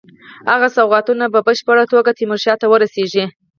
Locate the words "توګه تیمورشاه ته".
1.93-2.65